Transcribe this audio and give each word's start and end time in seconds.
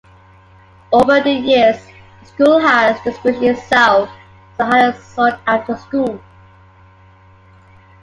Over 0.91 1.21
the 1.21 1.31
years, 1.31 1.79
the 2.21 2.25
school 2.25 2.57
has 2.59 2.99
distinguished 3.03 3.61
itself 3.63 4.09
as 4.53 4.59
a 4.59 4.65
highly 4.65 4.97
sought 4.97 5.39
after 5.45 5.77
school. 5.77 6.19